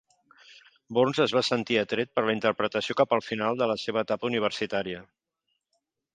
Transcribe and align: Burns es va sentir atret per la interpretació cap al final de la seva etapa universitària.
Burns 0.97 1.19
es 1.25 1.35
va 1.37 1.43
sentir 1.49 1.77
atret 1.81 2.11
per 2.15 2.23
la 2.29 2.35
interpretació 2.39 2.97
cap 3.03 3.15
al 3.19 3.23
final 3.27 3.61
de 3.61 3.69
la 3.75 3.77
seva 3.83 4.05
etapa 4.07 4.31
universitària. 4.33 5.05